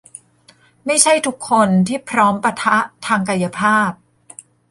[0.85, 3.91] ไม่ใช่ทุกคนที่พร้อมปะทะทางกายภาพ